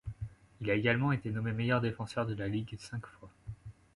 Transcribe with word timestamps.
Il 0.61 0.71
a 0.71 0.73
également 0.73 1.11
été 1.11 1.29
nommé 1.29 1.51
meilleur 1.51 1.79
défenseur 1.79 2.25
de 2.25 2.33
la 2.33 2.47
ligue 2.47 2.75
cinq 2.79 3.05
fois. 3.05 3.29